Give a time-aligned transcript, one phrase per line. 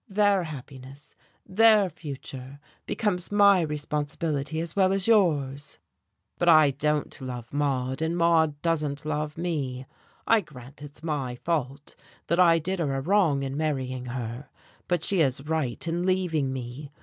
[0.09, 1.15] Their happiness,
[1.45, 5.77] their future becomes my responsibility as well as yours."
[6.39, 9.85] "But I don't love Maude, and Maude doesn't love me.
[10.25, 11.95] I grant it's my fault,
[12.25, 14.49] that I did her a wrong in marrying her,
[14.87, 16.89] but she is right in leaving me.